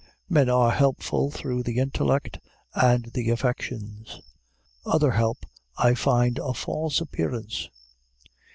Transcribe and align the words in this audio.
Men 0.27 0.49
are 0.49 0.71
helpful 0.71 1.29
through 1.29 1.61
the 1.61 1.77
intellect 1.77 2.39
and 2.73 3.11
the 3.13 3.29
affections. 3.29 4.19
Other 4.83 5.11
help, 5.11 5.45
I 5.77 5.93
find 5.93 6.39
a 6.41 6.55
false 6.55 6.99
appearance. 7.01 7.69